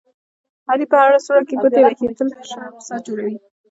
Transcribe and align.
علي 0.69 0.85
په 0.91 0.95
هره 1.01 1.19
سوړه 1.25 1.43
کې 1.47 1.55
ګوتې 1.61 1.81
وهي، 1.83 2.07
تل 2.17 2.29
شر 2.49 2.61
او 2.69 2.77
فساد 2.81 2.99
جوړوي. 3.07 3.35